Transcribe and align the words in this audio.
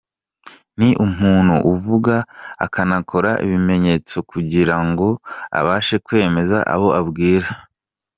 Ni 0.77 0.89
umuntu 1.05 1.55
uvuga 1.73 2.15
akanakora 2.65 3.31
ibimenyetso 3.45 4.15
kugira 4.31 4.75
ngo 4.87 5.07
abashe 5.59 5.95
kwemeza 6.05 6.57
abo 6.73 6.89
abwira. 6.99 7.47